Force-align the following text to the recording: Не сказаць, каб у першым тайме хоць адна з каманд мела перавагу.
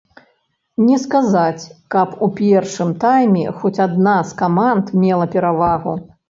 Не 0.85 0.95
сказаць, 1.01 1.63
каб 1.95 2.15
у 2.27 2.29
першым 2.39 2.95
тайме 3.03 3.45
хоць 3.59 3.73
адна 3.87 4.15
з 4.31 4.41
каманд 4.41 4.85
мела 5.05 5.25
перавагу. 5.37 5.97